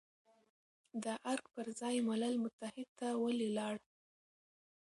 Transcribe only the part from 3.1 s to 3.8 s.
ولې لاړ،